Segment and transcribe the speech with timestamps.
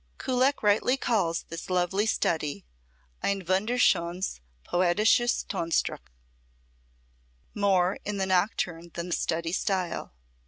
[0.17, 2.65] Kullak rightly calls this lovely study
[3.23, 6.11] "ein wunderschones, poetisches Tonstuck,"
[7.53, 10.15] more in the nocturne than study style.